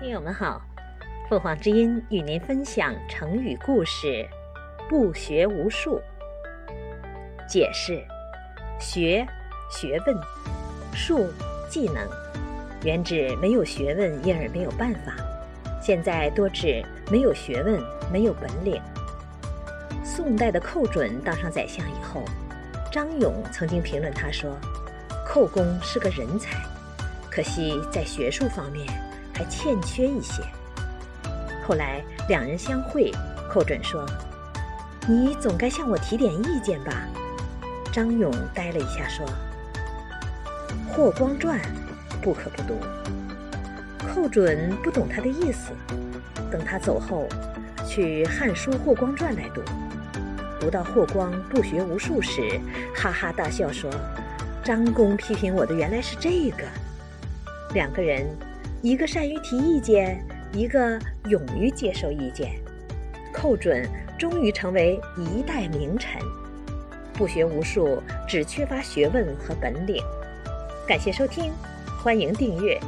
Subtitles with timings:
[0.00, 0.60] 听友们好，
[1.30, 4.26] 凤凰之音与您分享成语故事
[4.90, 6.00] “不学无术”。
[7.48, 8.04] 解释：
[8.80, 9.24] 学，
[9.70, 10.16] 学问；
[10.92, 11.30] 术，
[11.70, 11.96] 技能。
[12.82, 15.12] 原指没有学问，因而没有办法；
[15.80, 17.80] 现在多指没有学问，
[18.12, 18.82] 没有本领。
[20.04, 22.24] 宋代的寇准当上宰相以后，
[22.90, 24.58] 张勇曾经评论他说
[25.24, 26.60] ：“寇公是个人才，
[27.30, 28.84] 可惜在学术方面。”
[29.34, 30.42] 还欠缺一些。
[31.66, 33.10] 后来两人相会，
[33.50, 34.06] 寇准说
[35.08, 37.08] ：“你总该向我提点意见吧？”
[37.90, 39.26] 张勇呆了一下，说
[40.92, 41.58] ：“《霍光传》
[42.20, 42.78] 不可不读。”
[44.06, 45.72] 寇准不懂他的意思，
[46.50, 47.26] 等他走后，
[47.86, 49.62] 去《汉书·霍光传》来读。
[50.60, 52.60] 读到霍光不学无术时，
[52.94, 53.90] 哈哈大笑说
[54.62, 56.64] ：“张公批评我的原来是这个。”
[57.74, 58.26] 两个人。
[58.84, 62.50] 一个善于提意见，一个勇于接受意见，
[63.32, 63.88] 寇准
[64.18, 66.20] 终于成为一代名臣。
[67.14, 70.04] 不学无术，只缺乏学问和本领。
[70.86, 71.50] 感谢收听，
[72.02, 72.78] 欢迎订阅。